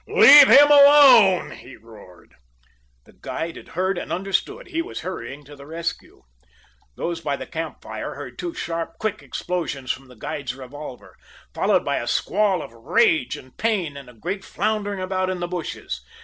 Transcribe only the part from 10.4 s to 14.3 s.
revolver, followed by a squall of rage and pain and a